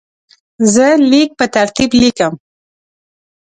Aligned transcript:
زه 0.73 0.87
لیک 1.09 1.29
په 1.39 1.45
ترتیب 1.55 1.89
لیکم. 2.01 2.33